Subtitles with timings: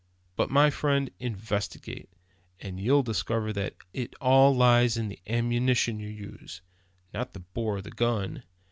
[0.35, 2.09] But, my friend, investigate,
[2.59, 6.63] and you'll discover that it all lies in the ammunition you use,
[7.13, 8.41] not the bore of the gun.